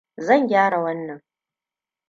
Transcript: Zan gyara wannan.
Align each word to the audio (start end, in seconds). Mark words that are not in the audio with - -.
Zan 0.25 0.47
gyara 0.49 0.79
wannan. 0.83 1.21